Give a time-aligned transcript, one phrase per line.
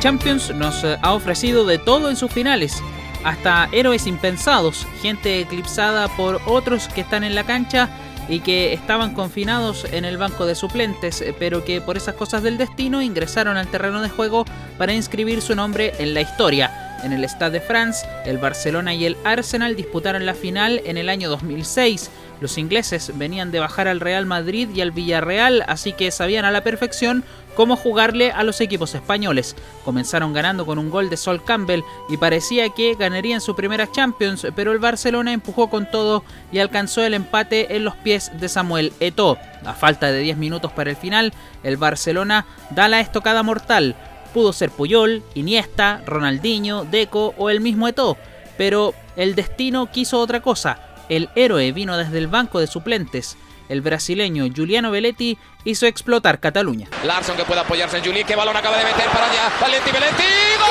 [0.00, 2.82] Champions nos ha ofrecido de todo en sus finales,
[3.22, 7.90] hasta héroes impensados, gente eclipsada por otros que están en la cancha
[8.26, 12.56] y que estaban confinados en el banco de suplentes, pero que por esas cosas del
[12.56, 14.46] destino ingresaron al terreno de juego
[14.78, 16.79] para inscribir su nombre en la historia.
[17.02, 21.08] En el Stade de France, el Barcelona y el Arsenal disputaron la final en el
[21.08, 22.10] año 2006.
[22.40, 26.50] Los ingleses venían de bajar al Real Madrid y al Villarreal, así que sabían a
[26.50, 27.24] la perfección
[27.54, 29.56] cómo jugarle a los equipos españoles.
[29.84, 34.46] Comenzaron ganando con un gol de Sol Campbell y parecía que ganarían su primera Champions,
[34.54, 38.92] pero el Barcelona empujó con todo y alcanzó el empate en los pies de Samuel
[39.00, 39.38] Eto'o.
[39.64, 43.96] A falta de 10 minutos para el final, el Barcelona da la estocada mortal.
[44.32, 48.16] Pudo ser Puyol, Iniesta, Ronaldinho, Deco o el mismo Eto'o,
[48.56, 50.80] pero el destino quiso otra cosa.
[51.08, 53.36] El héroe vino desde el banco de suplentes.
[53.68, 56.88] El brasileño Giuliano Belletti hizo explotar Cataluña.
[57.04, 59.52] Larson que puede apoyarse en Juli, que balón acaba de meter para allá.
[59.60, 60.22] Valenti Belletti.
[60.58, 60.70] ¡Gol!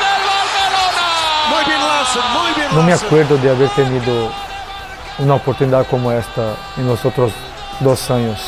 [0.00, 1.50] del Barcelona!
[1.50, 4.30] Muy bien Larson, muy bien No me acuerdo de haber tenido
[5.18, 7.32] una oportunidad como esta en los otros
[7.80, 8.40] dos años.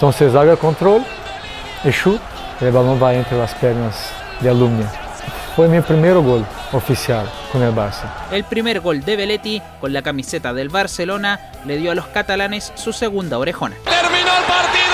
[0.00, 1.04] Entonces haga control
[1.84, 2.22] y shoot,
[2.62, 4.90] el balón va entre las piernas de Alumnia.
[5.54, 6.42] Fue mi primer gol
[6.72, 8.08] oficial con el Barça.
[8.32, 12.72] El primer gol de Belletti con la camiseta del Barcelona le dio a los catalanes
[12.76, 13.76] su segunda orejona.
[13.84, 14.89] Terminó el partido.